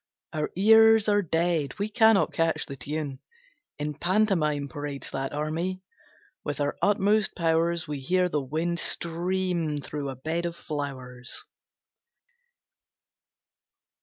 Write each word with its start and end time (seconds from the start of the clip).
Our 0.33 0.49
ears 0.55 1.07
are 1.07 1.21
dead, 1.21 1.77
We 1.77 1.87
cannot 1.87 2.33
catch 2.33 2.65
the 2.65 2.75
tune. 2.75 3.19
In 3.77 3.93
pantomime 3.93 4.67
Parades 4.67 5.11
that 5.11 5.31
army. 5.31 5.83
With 6.43 6.59
our 6.59 6.75
utmost 6.81 7.35
powers 7.35 7.87
We 7.87 7.99
hear 7.99 8.27
the 8.27 8.41
wind 8.41 8.79
stream 8.79 9.77
through 9.77 10.09
a 10.09 10.15
bed 10.15 10.47
of 10.47 10.55
flowers. 10.55 11.45